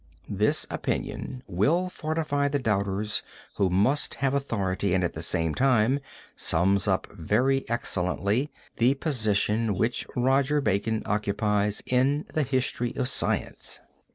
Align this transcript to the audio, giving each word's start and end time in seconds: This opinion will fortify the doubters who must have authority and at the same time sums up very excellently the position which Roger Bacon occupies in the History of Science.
This 0.31 0.65
opinion 0.71 1.43
will 1.47 1.87
fortify 1.87 2.47
the 2.47 2.57
doubters 2.57 3.21
who 3.57 3.69
must 3.69 4.15
have 4.15 4.33
authority 4.33 4.95
and 4.95 5.03
at 5.03 5.13
the 5.13 5.21
same 5.21 5.53
time 5.53 5.99
sums 6.35 6.87
up 6.87 7.05
very 7.11 7.69
excellently 7.69 8.49
the 8.77 8.95
position 8.95 9.75
which 9.75 10.07
Roger 10.15 10.59
Bacon 10.59 11.03
occupies 11.05 11.83
in 11.85 12.25
the 12.33 12.41
History 12.41 12.95
of 12.95 13.09
Science. 13.09 13.79